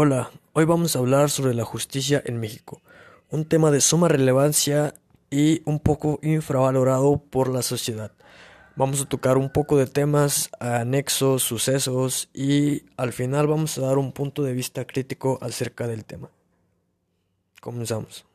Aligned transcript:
Hola, 0.00 0.30
hoy 0.52 0.64
vamos 0.64 0.94
a 0.94 1.00
hablar 1.00 1.28
sobre 1.28 1.54
la 1.54 1.64
justicia 1.64 2.22
en 2.24 2.38
México, 2.38 2.82
un 3.30 3.44
tema 3.44 3.72
de 3.72 3.80
suma 3.80 4.06
relevancia 4.06 4.94
y 5.28 5.60
un 5.64 5.80
poco 5.80 6.20
infravalorado 6.22 7.18
por 7.18 7.48
la 7.48 7.62
sociedad. 7.62 8.12
Vamos 8.76 9.02
a 9.02 9.08
tocar 9.08 9.38
un 9.38 9.50
poco 9.52 9.76
de 9.76 9.86
temas, 9.86 10.50
anexos, 10.60 11.42
sucesos 11.42 12.30
y 12.32 12.84
al 12.96 13.12
final 13.12 13.48
vamos 13.48 13.76
a 13.76 13.80
dar 13.80 13.98
un 13.98 14.12
punto 14.12 14.44
de 14.44 14.52
vista 14.52 14.86
crítico 14.86 15.38
acerca 15.42 15.88
del 15.88 16.04
tema. 16.04 16.30
Comenzamos. 17.60 18.27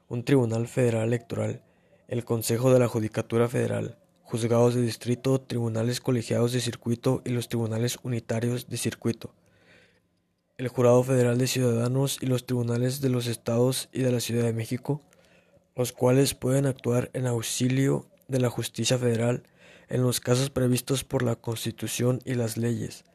un 0.10 0.26
Tribunal 0.26 0.68
Federal 0.68 1.08
Electoral, 1.08 1.62
el 2.10 2.26
Consejo 2.26 2.74
de 2.74 2.80
la 2.80 2.90
Judicatura 2.90 3.48
Federal, 3.48 3.98
juzgados 4.24 4.76
de 4.76 4.82
distrito, 4.82 5.40
tribunales 5.40 6.02
colegiados 6.02 6.52
de 6.52 6.60
circuito 6.60 7.22
y 7.24 7.30
los 7.30 7.48
tribunales 7.48 7.98
unitarios 8.04 8.68
de 8.68 8.76
circuito, 8.76 9.34
el 10.58 10.68
Jurado 10.68 11.02
Federal 11.02 11.38
de 11.38 11.48
Ciudadanos 11.48 12.18
y 12.22 12.26
los 12.26 12.46
tribunales 12.46 13.00
de 13.00 13.08
los 13.08 13.28
estados 13.28 13.88
y 13.94 14.02
de 14.02 14.12
la 14.12 14.20
Ciudad 14.20 14.44
de 14.44 14.52
México, 14.52 15.02
los 15.76 15.92
cuales 15.92 16.34
pueden 16.34 16.66
actuar 16.66 17.10
en 17.14 17.28
auxilio 17.28 18.08
de 18.28 18.40
la 18.40 18.50
justicia 18.50 18.98
federal 18.98 19.44
en 19.90 20.02
los 20.02 20.20
casos 20.20 20.50
previstos 20.50 21.04
por 21.04 21.24
la 21.24 21.36
Constitución 21.36 22.20
y 22.26 22.36
las 22.36 22.58
leyes, 22.58 23.06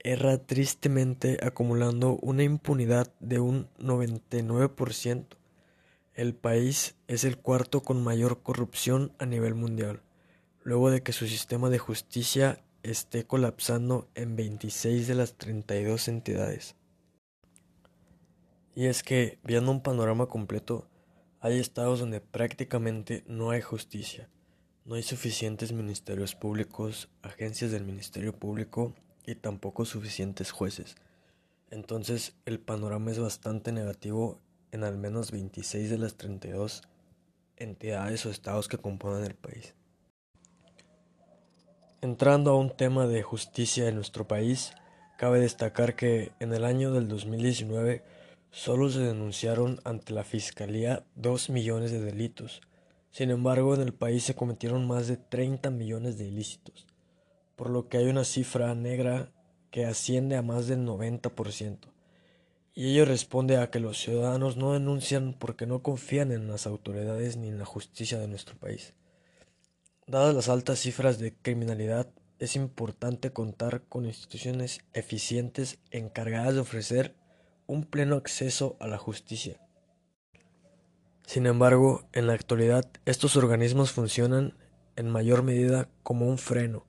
erra 0.00 0.38
tristemente 0.38 1.38
acumulando 1.42 2.18
una 2.22 2.42
impunidad 2.42 3.12
de 3.20 3.38
un 3.38 3.68
99%. 3.78 5.26
El 6.14 6.34
país 6.34 6.94
es 7.08 7.24
el 7.24 7.36
cuarto 7.36 7.82
con 7.82 8.02
mayor 8.02 8.42
corrupción 8.42 9.12
a 9.18 9.26
nivel 9.26 9.54
mundial, 9.54 10.02
luego 10.62 10.90
de 10.90 11.02
que 11.02 11.12
su 11.12 11.26
sistema 11.26 11.70
de 11.70 11.78
justicia 11.78 12.62
esté 12.82 13.26
colapsando 13.26 14.08
en 14.14 14.36
26 14.36 15.08
de 15.08 15.14
las 15.14 15.34
32 15.34 16.08
entidades. 16.08 16.76
Y 18.74 18.86
es 18.86 19.02
que, 19.02 19.38
viendo 19.42 19.70
un 19.70 19.82
panorama 19.82 20.26
completo, 20.26 20.86
hay 21.46 21.60
estados 21.60 22.00
donde 22.00 22.20
prácticamente 22.20 23.22
no 23.28 23.50
hay 23.50 23.60
justicia, 23.60 24.28
no 24.84 24.96
hay 24.96 25.04
suficientes 25.04 25.72
ministerios 25.72 26.34
públicos, 26.34 27.08
agencias 27.22 27.70
del 27.70 27.84
Ministerio 27.84 28.36
Público 28.36 28.94
y 29.24 29.36
tampoco 29.36 29.84
suficientes 29.84 30.50
jueces. 30.50 30.96
Entonces 31.70 32.34
el 32.46 32.58
panorama 32.58 33.12
es 33.12 33.20
bastante 33.20 33.70
negativo 33.70 34.40
en 34.72 34.82
al 34.82 34.96
menos 34.96 35.30
26 35.30 35.88
de 35.88 35.98
las 35.98 36.16
32 36.16 36.82
entidades 37.56 38.26
o 38.26 38.30
estados 38.30 38.66
que 38.66 38.78
componen 38.78 39.22
el 39.22 39.36
país. 39.36 39.76
Entrando 42.00 42.50
a 42.50 42.58
un 42.58 42.76
tema 42.76 43.06
de 43.06 43.22
justicia 43.22 43.88
en 43.88 43.94
nuestro 43.94 44.26
país, 44.26 44.72
cabe 45.16 45.38
destacar 45.38 45.94
que 45.94 46.32
en 46.40 46.52
el 46.52 46.64
año 46.64 46.92
del 46.92 47.06
2019 47.06 48.02
solo 48.56 48.88
se 48.88 49.00
denunciaron 49.00 49.80
ante 49.84 50.12
la 50.12 50.24
Fiscalía 50.24 51.04
2 51.14 51.50
millones 51.50 51.92
de 51.92 52.00
delitos. 52.00 52.60
Sin 53.10 53.30
embargo, 53.30 53.74
en 53.74 53.82
el 53.82 53.94
país 53.94 54.24
se 54.24 54.34
cometieron 54.34 54.86
más 54.86 55.06
de 55.08 55.16
30 55.16 55.70
millones 55.70 56.18
de 56.18 56.26
ilícitos 56.26 56.86
por 57.56 57.70
lo 57.70 57.88
que 57.88 57.96
hay 57.96 58.06
una 58.06 58.24
cifra 58.24 58.74
negra 58.74 59.32
que 59.70 59.86
asciende 59.86 60.36
a 60.36 60.42
más 60.42 60.68
del 60.68 60.86
90%. 60.86 61.78
Y 62.74 62.92
ello 62.92 63.06
responde 63.06 63.56
a 63.56 63.70
que 63.70 63.80
los 63.80 63.98
ciudadanos 63.98 64.58
no 64.58 64.74
denuncian 64.74 65.32
porque 65.32 65.66
no 65.66 65.82
confían 65.82 66.30
en 66.30 66.46
las 66.46 66.66
autoridades 66.66 67.38
ni 67.38 67.48
en 67.48 67.58
la 67.58 67.64
justicia 67.64 68.18
de 68.18 68.28
nuestro 68.28 68.56
país. 68.56 68.92
Dadas 70.06 70.34
las 70.34 70.50
altas 70.50 70.78
cifras 70.78 71.18
de 71.18 71.34
criminalidad, 71.34 72.08
es 72.38 72.54
importante 72.54 73.32
contar 73.32 73.82
con 73.88 74.04
instituciones 74.04 74.82
eficientes 74.92 75.78
encargadas 75.90 76.54
de 76.54 76.60
ofrecer 76.60 77.14
un 77.66 77.84
pleno 77.84 78.16
acceso 78.16 78.76
a 78.80 78.86
la 78.86 78.98
justicia. 78.98 79.60
Sin 81.26 81.46
embargo, 81.46 82.08
en 82.12 82.26
la 82.26 82.34
actualidad 82.34 82.84
estos 83.04 83.36
organismos 83.36 83.92
funcionan 83.92 84.56
en 84.96 85.10
mayor 85.10 85.42
medida 85.42 85.88
como 86.02 86.28
un 86.28 86.38
freno 86.38 86.86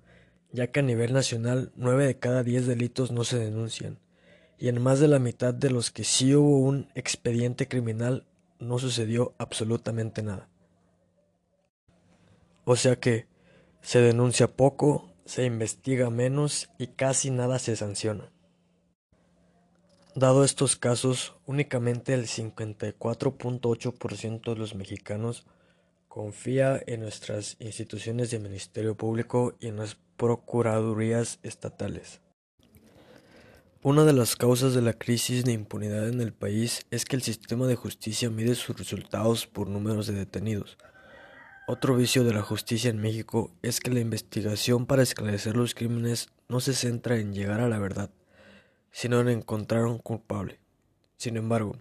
ya 0.51 0.71
que 0.71 0.79
a 0.79 0.83
nivel 0.83 1.13
nacional 1.13 1.71
nueve 1.75 2.05
de 2.05 2.17
cada 2.17 2.43
diez 2.43 2.65
delitos 2.65 3.11
no 3.11 3.23
se 3.23 3.37
denuncian, 3.37 3.99
y 4.57 4.69
en 4.69 4.81
más 4.81 4.99
de 4.99 5.07
la 5.07 5.19
mitad 5.19 5.53
de 5.53 5.69
los 5.69 5.91
que 5.91 6.03
sí 6.03 6.33
hubo 6.35 6.59
un 6.59 6.89
expediente 6.95 7.67
criminal 7.67 8.25
no 8.59 8.79
sucedió 8.79 9.35
absolutamente 9.37 10.23
nada. 10.23 10.49
O 12.65 12.75
sea 12.75 12.97
que 12.97 13.27
se 13.81 14.01
denuncia 14.01 14.47
poco, 14.47 15.13
se 15.25 15.45
investiga 15.45 16.09
menos 16.09 16.69
y 16.77 16.87
casi 16.87 17.29
nada 17.29 17.59
se 17.59 17.75
sanciona. 17.75 18.31
Dado 20.17 20.43
estos 20.43 20.75
casos, 20.75 21.35
únicamente 21.45 22.13
el 22.15 22.25
54.8% 22.25 24.51
de 24.51 24.55
los 24.55 24.73
mexicanos 24.73 25.45
confía 26.07 26.81
en 26.87 27.01
nuestras 27.01 27.55
instituciones 27.59 28.31
de 28.31 28.39
Ministerio 28.39 28.97
Público 28.97 29.55
y 29.59 29.67
en 29.67 29.75
las 29.75 29.95
procuradurías 30.17 31.37
estatales. 31.43 32.21
Una 33.83 34.05
de 34.05 34.13
las 34.13 34.35
causas 34.35 34.73
de 34.73 34.81
la 34.81 34.93
crisis 34.93 35.45
de 35.45 35.51
impunidad 35.51 36.09
en 36.09 36.19
el 36.19 36.33
país 36.33 36.87
es 36.89 37.05
que 37.05 37.15
el 37.15 37.21
sistema 37.21 37.67
de 37.67 37.75
justicia 37.75 38.31
mide 38.31 38.55
sus 38.55 38.75
resultados 38.75 39.45
por 39.45 39.69
números 39.69 40.07
de 40.07 40.13
detenidos. 40.13 40.79
Otro 41.67 41.95
vicio 41.95 42.23
de 42.23 42.33
la 42.33 42.41
justicia 42.41 42.89
en 42.89 42.97
México 42.97 43.51
es 43.61 43.79
que 43.79 43.91
la 43.91 43.99
investigación 43.99 44.87
para 44.87 45.03
esclarecer 45.03 45.55
los 45.55 45.75
crímenes 45.75 46.29
no 46.49 46.59
se 46.59 46.73
centra 46.73 47.19
en 47.19 47.35
llegar 47.35 47.61
a 47.61 47.69
la 47.69 47.77
verdad, 47.77 48.09
sino 48.97 49.21
en 49.21 49.29
encontrar 49.29 49.85
un 49.85 49.99
culpable. 49.99 50.59
Sin 51.17 51.37
embargo, 51.37 51.77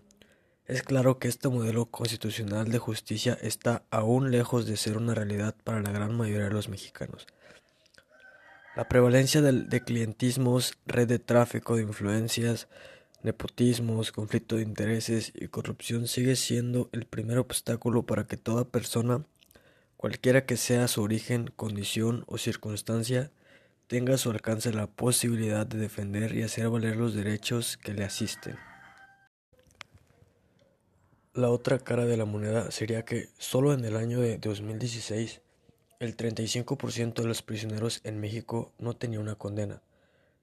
es 0.67 0.83
claro 0.83 1.19
que 1.19 1.29
este 1.29 1.49
modelo 1.49 1.87
constitucional 1.87 2.71
de 2.71 2.77
justicia 2.77 3.39
está 3.41 3.85
aún 3.91 4.31
lejos 4.31 4.67
de 4.67 4.77
ser 4.77 4.99
una 4.99 5.15
realidad 5.15 5.55
para 5.65 5.81
la 5.81 5.93
gran 5.93 6.15
mayoría 6.15 6.49
de 6.49 6.51
los 6.51 6.69
mexicanos. 6.69 7.27
La 8.77 8.87
prevalencia 8.87 9.41
de 9.41 9.81
clientismos, 9.83 10.77
red 10.85 11.09
de 11.09 11.19
tráfico 11.19 11.77
de 11.77 11.85
influencias, 11.85 12.69
nepotismos, 13.23 14.13
conflicto 14.13 14.57
de 14.57 14.65
intereses 14.65 15.33
y 15.35 15.49
corrupción 15.49 16.09
sigue 16.09 16.37
siendo 16.37 16.91
el 16.93 17.07
primer 17.07 17.39
obstáculo 17.39 18.05
para 18.05 18.27
que 18.27 18.37
toda 18.37 18.69
persona, 18.69 19.25
cualquiera 19.97 20.45
que 20.45 20.59
sea 20.59 20.87
su 20.87 21.01
origen, 21.01 21.51
condición 21.57 22.25
o 22.27 22.37
circunstancia, 22.37 23.31
tenga 23.87 24.15
a 24.15 24.19
su 24.19 24.31
alcance 24.31 24.73
la 24.73 24.87
posibilidad 24.87 25.67
de 25.67 25.79
defender 25.79 26.35
y 26.35 26.43
hacer 26.43 26.69
valer 26.69 26.97
los 26.97 27.15
derechos 27.15 27.77
que 27.77 27.95
le 27.95 28.05
asisten. 28.05 28.57
La 31.35 31.51
otra 31.51 31.79
cara 31.79 32.07
de 32.07 32.17
la 32.17 32.25
moneda 32.25 32.71
sería 32.71 33.05
que 33.05 33.29
solo 33.39 33.75
en 33.75 33.85
el 33.85 33.97
año 33.97 34.21
de 34.21 34.39
2016 34.39 35.43
el 36.01 36.17
35% 36.17 37.15
de 37.15 37.29
los 37.29 37.43
prisioneros 37.43 38.01
en 38.05 38.21
México 38.21 38.73
no 38.79 38.97
tenía 38.97 39.21
una 39.21 39.35
condena. 39.35 39.83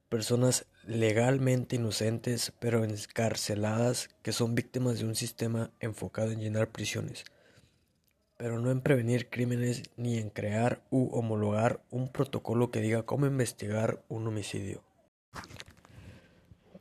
Personas 0.10 0.66
legalmente 0.86 1.76
inocentes 1.76 2.54
pero 2.60 2.84
encarceladas 2.84 4.10
que 4.22 4.32
son 4.32 4.56
víctimas 4.56 5.00
de 5.00 5.06
un 5.06 5.16
sistema 5.16 5.72
enfocado 5.80 6.32
en 6.32 6.40
llenar 6.40 6.72
prisiones, 6.72 7.26
pero 8.44 8.60
no 8.60 8.72
en 8.72 8.82
prevenir 8.82 9.30
crímenes 9.30 9.84
ni 9.96 10.18
en 10.18 10.30
crear 10.30 10.82
u 10.90 11.08
homologar 11.18 11.82
un 11.90 12.10
protocolo 12.10 12.72
que 12.72 12.82
diga 12.82 13.04
cómo 13.04 13.26
investigar 13.26 14.04
un 14.10 14.28
homicidio. 14.28 14.84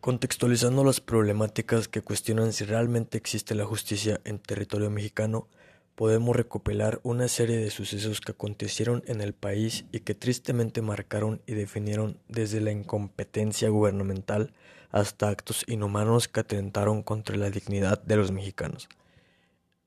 Contextualizando 0.00 0.82
las 0.82 1.00
problemáticas 1.00 1.86
que 1.86 2.02
cuestionan 2.02 2.52
si 2.52 2.64
realmente 2.64 3.16
existe 3.16 3.54
la 3.54 3.64
justicia 3.64 4.20
en 4.24 4.40
territorio 4.40 4.90
mexicano, 4.90 5.46
podemos 5.94 6.34
recopilar 6.34 6.98
una 7.04 7.28
serie 7.28 7.58
de 7.58 7.70
sucesos 7.70 8.20
que 8.20 8.32
acontecieron 8.32 9.04
en 9.06 9.20
el 9.20 9.32
país 9.32 9.84
y 9.92 10.00
que 10.00 10.16
tristemente 10.16 10.82
marcaron 10.82 11.42
y 11.46 11.54
definieron 11.54 12.18
desde 12.26 12.60
la 12.60 12.72
incompetencia 12.72 13.68
gubernamental 13.68 14.52
hasta 14.90 15.28
actos 15.28 15.62
inhumanos 15.68 16.26
que 16.26 16.40
atentaron 16.40 17.04
contra 17.04 17.36
la 17.36 17.50
dignidad 17.50 18.02
de 18.02 18.16
los 18.16 18.32
mexicanos. 18.32 18.88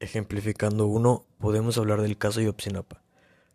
Ejemplificando 0.05 0.85
uno, 0.85 1.25
podemos 1.39 1.79
hablar 1.79 2.03
del 2.03 2.15
caso 2.15 2.39
Yopsinapa, 2.39 3.01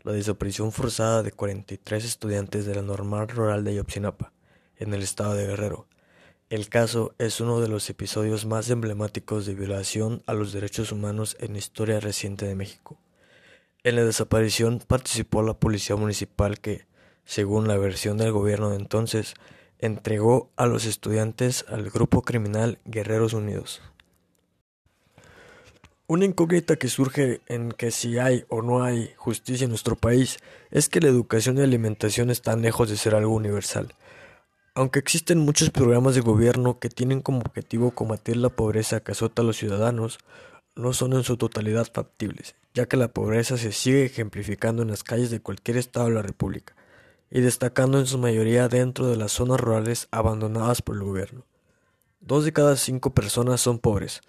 la 0.02 0.10
desaparición 0.10 0.72
forzada 0.72 1.22
de 1.22 1.30
43 1.30 2.04
estudiantes 2.04 2.66
de 2.66 2.74
la 2.74 2.82
normal 2.82 3.28
rural 3.28 3.62
de 3.62 3.76
Yopsinapa, 3.76 4.32
en 4.76 4.92
el 4.92 5.02
estado 5.02 5.34
de 5.34 5.46
Guerrero, 5.46 5.86
el 6.48 6.68
caso 6.68 7.14
es 7.18 7.40
uno 7.40 7.60
de 7.60 7.68
los 7.68 7.88
episodios 7.88 8.46
más 8.46 8.68
emblemáticos 8.68 9.46
de 9.46 9.54
violación 9.54 10.24
a 10.26 10.34
los 10.34 10.52
derechos 10.52 10.90
humanos 10.90 11.36
en 11.38 11.52
la 11.52 11.60
historia 11.60 12.00
reciente 12.00 12.44
de 12.46 12.56
México. 12.56 12.98
En 13.84 13.94
la 13.94 14.02
desaparición 14.02 14.82
participó 14.84 15.44
la 15.44 15.54
policía 15.54 15.94
municipal 15.94 16.58
que, 16.58 16.86
según 17.24 17.68
la 17.68 17.76
versión 17.76 18.18
del 18.18 18.32
gobierno 18.32 18.70
de 18.70 18.76
entonces, 18.78 19.34
entregó 19.78 20.50
a 20.56 20.66
los 20.66 20.84
estudiantes 20.86 21.64
al 21.68 21.88
grupo 21.90 22.22
criminal 22.22 22.80
Guerreros 22.84 23.34
Unidos. 23.34 23.80
Una 26.10 26.24
incógnita 26.24 26.74
que 26.74 26.88
surge 26.88 27.40
en 27.46 27.70
que 27.70 27.92
si 27.92 28.18
hay 28.18 28.44
o 28.48 28.62
no 28.62 28.82
hay 28.82 29.12
justicia 29.16 29.62
en 29.62 29.70
nuestro 29.70 29.94
país 29.94 30.38
es 30.72 30.88
que 30.88 30.98
la 31.00 31.06
educación 31.06 31.56
y 31.56 31.60
alimentación 31.60 32.30
están 32.30 32.62
lejos 32.62 32.90
de 32.90 32.96
ser 32.96 33.14
algo 33.14 33.32
universal. 33.32 33.94
Aunque 34.74 34.98
existen 34.98 35.38
muchos 35.38 35.70
programas 35.70 36.16
de 36.16 36.20
gobierno 36.20 36.80
que 36.80 36.88
tienen 36.88 37.20
como 37.20 37.38
objetivo 37.38 37.92
combatir 37.92 38.38
la 38.38 38.48
pobreza 38.48 38.98
que 38.98 39.12
azota 39.12 39.42
a 39.42 39.44
los 39.44 39.56
ciudadanos, 39.56 40.18
no 40.74 40.92
son 40.94 41.12
en 41.12 41.22
su 41.22 41.36
totalidad 41.36 41.86
factibles, 41.94 42.56
ya 42.74 42.86
que 42.86 42.96
la 42.96 43.06
pobreza 43.06 43.56
se 43.56 43.70
sigue 43.70 44.04
ejemplificando 44.04 44.82
en 44.82 44.88
las 44.88 45.04
calles 45.04 45.30
de 45.30 45.38
cualquier 45.38 45.76
estado 45.76 46.06
de 46.06 46.14
la 46.14 46.22
República, 46.22 46.74
y 47.30 47.40
destacando 47.40 48.00
en 48.00 48.06
su 48.06 48.18
mayoría 48.18 48.66
dentro 48.66 49.06
de 49.06 49.14
las 49.16 49.30
zonas 49.30 49.60
rurales 49.60 50.08
abandonadas 50.10 50.82
por 50.82 50.96
el 50.96 51.04
gobierno. 51.04 51.44
Dos 52.18 52.44
de 52.44 52.52
cada 52.52 52.74
cinco 52.74 53.14
personas 53.14 53.60
son 53.60 53.78
pobres, 53.78 54.22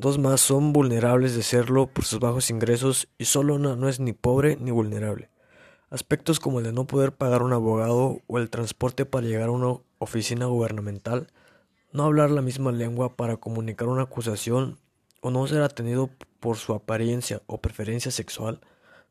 dos 0.00 0.18
más 0.18 0.40
son 0.40 0.72
vulnerables 0.72 1.36
de 1.36 1.42
serlo 1.42 1.86
por 1.86 2.04
sus 2.04 2.18
bajos 2.18 2.50
ingresos 2.50 3.08
y 3.18 3.26
solo 3.26 3.54
una 3.54 3.76
no 3.76 3.88
es 3.88 4.00
ni 4.00 4.14
pobre 4.14 4.56
ni 4.58 4.70
vulnerable. 4.70 5.30
Aspectos 5.90 6.40
como 6.40 6.58
el 6.58 6.64
de 6.64 6.72
no 6.72 6.86
poder 6.86 7.12
pagar 7.12 7.42
un 7.42 7.52
abogado 7.52 8.22
o 8.26 8.38
el 8.38 8.48
transporte 8.48 9.04
para 9.04 9.26
llegar 9.26 9.48
a 9.48 9.52
una 9.52 9.78
oficina 9.98 10.46
gubernamental, 10.46 11.28
no 11.92 12.04
hablar 12.04 12.30
la 12.30 12.40
misma 12.40 12.72
lengua 12.72 13.16
para 13.16 13.36
comunicar 13.36 13.88
una 13.88 14.02
acusación 14.02 14.78
o 15.20 15.30
no 15.30 15.46
ser 15.46 15.60
atendido 15.62 16.08
por 16.40 16.56
su 16.56 16.72
apariencia 16.72 17.42
o 17.46 17.60
preferencia 17.60 18.10
sexual 18.10 18.60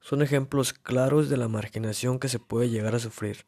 son 0.01 0.21
ejemplos 0.21 0.73
claros 0.73 1.29
de 1.29 1.37
la 1.37 1.47
marginación 1.47 2.19
que 2.19 2.29
se 2.29 2.39
puede 2.39 2.69
llegar 2.69 2.95
a 2.95 2.99
sufrir. 2.99 3.45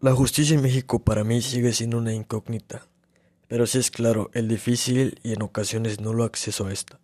La 0.00 0.12
justicia 0.14 0.54
en 0.54 0.62
México 0.62 0.98
para 0.98 1.24
mí 1.24 1.40
sigue 1.40 1.72
siendo 1.72 1.98
una 1.98 2.12
incógnita, 2.12 2.89
pero 3.50 3.66
sí 3.66 3.78
es 3.78 3.90
claro 3.90 4.30
el 4.32 4.46
difícil 4.46 5.18
y 5.24 5.32
en 5.32 5.42
ocasiones 5.42 6.00
nulo 6.00 6.22
acceso 6.22 6.66
a 6.66 6.72
esta. 6.72 7.00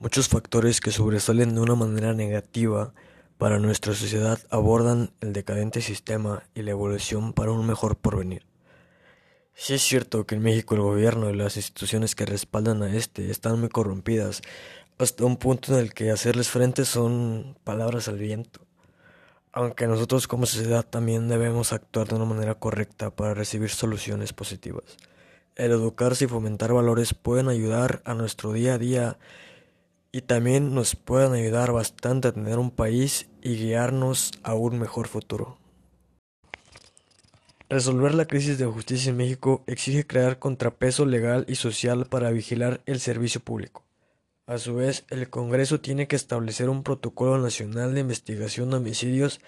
Muchos 0.00 0.26
factores 0.26 0.80
que 0.80 0.90
sobresalen 0.90 1.54
de 1.54 1.60
una 1.60 1.76
manera 1.76 2.12
negativa 2.12 2.92
para 3.38 3.60
nuestra 3.60 3.94
sociedad 3.94 4.40
abordan 4.50 5.12
el 5.20 5.32
decadente 5.32 5.80
sistema 5.80 6.42
y 6.56 6.62
la 6.62 6.72
evolución 6.72 7.32
para 7.32 7.52
un 7.52 7.64
mejor 7.64 7.96
porvenir. 7.96 8.44
Sí 9.54 9.74
es 9.74 9.82
cierto 9.82 10.26
que 10.26 10.34
en 10.34 10.42
México 10.42 10.74
el 10.74 10.80
gobierno 10.80 11.30
y 11.30 11.36
las 11.36 11.56
instituciones 11.56 12.16
que 12.16 12.26
respaldan 12.26 12.82
a 12.82 12.92
este 12.92 13.30
están 13.30 13.60
muy 13.60 13.68
corrompidas, 13.68 14.42
hasta 14.98 15.24
un 15.24 15.36
punto 15.36 15.72
en 15.72 15.78
el 15.78 15.94
que 15.94 16.10
hacerles 16.10 16.48
frente 16.48 16.84
son 16.84 17.56
palabras 17.62 18.08
al 18.08 18.18
viento. 18.18 18.60
Aunque 19.52 19.86
nosotros 19.86 20.26
como 20.26 20.46
sociedad 20.46 20.84
también 20.84 21.28
debemos 21.28 21.72
actuar 21.72 22.08
de 22.08 22.16
una 22.16 22.24
manera 22.24 22.56
correcta 22.56 23.14
para 23.14 23.34
recibir 23.34 23.70
soluciones 23.70 24.32
positivas. 24.32 24.96
El 25.56 25.72
educarse 25.72 26.26
y 26.26 26.28
fomentar 26.28 26.74
valores 26.74 27.14
pueden 27.14 27.48
ayudar 27.48 28.02
a 28.04 28.12
nuestro 28.12 28.52
día 28.52 28.74
a 28.74 28.78
día 28.78 29.18
y 30.12 30.20
también 30.20 30.74
nos 30.74 30.96
pueden 30.96 31.32
ayudar 31.32 31.72
bastante 31.72 32.28
a 32.28 32.32
tener 32.32 32.58
un 32.58 32.70
país 32.70 33.28
y 33.40 33.56
guiarnos 33.56 34.32
a 34.42 34.54
un 34.54 34.78
mejor 34.78 35.08
futuro. 35.08 35.58
Resolver 37.70 38.14
la 38.14 38.26
crisis 38.26 38.58
de 38.58 38.66
justicia 38.66 39.10
en 39.10 39.16
México 39.16 39.64
exige 39.66 40.06
crear 40.06 40.38
contrapeso 40.38 41.06
legal 41.06 41.46
y 41.48 41.54
social 41.54 42.06
para 42.06 42.30
vigilar 42.30 42.82
el 42.84 43.00
servicio 43.00 43.40
público. 43.40 43.82
A 44.46 44.58
su 44.58 44.74
vez, 44.74 45.04
el 45.08 45.30
Congreso 45.30 45.80
tiene 45.80 46.06
que 46.06 46.16
establecer 46.16 46.68
un 46.68 46.84
protocolo 46.84 47.38
nacional 47.38 47.94
de 47.94 48.00
investigación 48.00 48.70
de 48.70 48.76
homicidios 48.76 49.40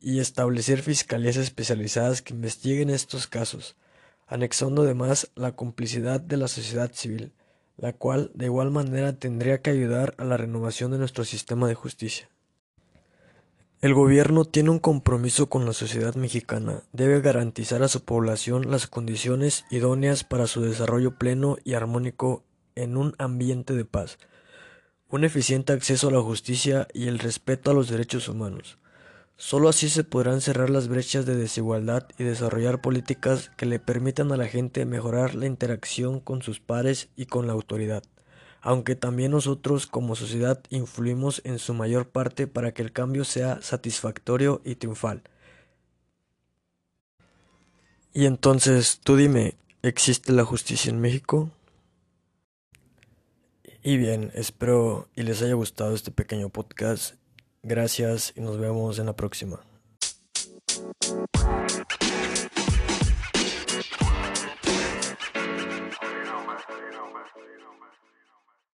y 0.00 0.20
establecer 0.20 0.82
fiscalías 0.82 1.36
especializadas 1.36 2.22
que 2.22 2.34
investiguen 2.34 2.90
estos 2.90 3.26
casos, 3.26 3.76
anexando 4.28 4.82
además 4.82 5.30
la 5.34 5.52
complicidad 5.52 6.20
de 6.20 6.36
la 6.36 6.48
sociedad 6.48 6.92
civil 6.92 7.32
la 7.78 7.92
cual 7.92 8.30
de 8.34 8.46
igual 8.46 8.70
manera 8.70 9.14
tendría 9.14 9.62
que 9.62 9.70
ayudar 9.70 10.14
a 10.18 10.24
la 10.24 10.36
renovación 10.36 10.90
de 10.90 10.98
nuestro 10.98 11.24
sistema 11.24 11.68
de 11.68 11.74
justicia. 11.74 12.28
El 13.80 13.94
gobierno 13.94 14.44
tiene 14.44 14.70
un 14.70 14.80
compromiso 14.80 15.48
con 15.48 15.64
la 15.64 15.72
sociedad 15.72 16.16
mexicana, 16.16 16.82
debe 16.92 17.20
garantizar 17.20 17.84
a 17.84 17.88
su 17.88 18.04
población 18.04 18.72
las 18.72 18.88
condiciones 18.88 19.64
idóneas 19.70 20.24
para 20.24 20.48
su 20.48 20.60
desarrollo 20.60 21.16
pleno 21.16 21.56
y 21.62 21.74
armónico 21.74 22.42
en 22.74 22.96
un 22.96 23.14
ambiente 23.18 23.74
de 23.74 23.84
paz, 23.84 24.18
un 25.08 25.22
eficiente 25.22 25.72
acceso 25.72 26.08
a 26.08 26.12
la 26.12 26.20
justicia 26.20 26.88
y 26.92 27.06
el 27.06 27.20
respeto 27.20 27.70
a 27.70 27.74
los 27.74 27.88
derechos 27.88 28.28
humanos. 28.28 28.78
Solo 29.40 29.68
así 29.68 29.88
se 29.88 30.02
podrán 30.02 30.40
cerrar 30.40 30.68
las 30.68 30.88
brechas 30.88 31.24
de 31.24 31.36
desigualdad 31.36 32.08
y 32.18 32.24
desarrollar 32.24 32.80
políticas 32.80 33.52
que 33.56 33.66
le 33.66 33.78
permitan 33.78 34.32
a 34.32 34.36
la 34.36 34.48
gente 34.48 34.84
mejorar 34.84 35.36
la 35.36 35.46
interacción 35.46 36.18
con 36.18 36.42
sus 36.42 36.58
pares 36.58 37.08
y 37.14 37.26
con 37.26 37.46
la 37.46 37.52
autoridad, 37.52 38.02
aunque 38.60 38.96
también 38.96 39.30
nosotros 39.30 39.86
como 39.86 40.16
sociedad 40.16 40.60
influimos 40.70 41.40
en 41.44 41.60
su 41.60 41.72
mayor 41.72 42.08
parte 42.08 42.48
para 42.48 42.74
que 42.74 42.82
el 42.82 42.90
cambio 42.90 43.24
sea 43.24 43.62
satisfactorio 43.62 44.60
y 44.64 44.74
triunfal. 44.74 45.22
Y 48.12 48.26
entonces, 48.26 48.98
tú 49.04 49.14
dime, 49.14 49.54
¿existe 49.82 50.32
la 50.32 50.44
justicia 50.44 50.90
en 50.90 51.00
México? 51.00 51.52
Y 53.84 53.96
bien, 53.98 54.32
espero 54.34 55.06
y 55.14 55.22
les 55.22 55.42
haya 55.42 55.54
gustado 55.54 55.94
este 55.94 56.10
pequeño 56.10 56.48
podcast 56.48 57.14
Gracias 57.62 58.32
y 58.36 58.40
nos 58.40 58.58
vemos 58.58 58.98
en 58.98 59.06
la 59.06 59.16
próxima. 59.16 59.67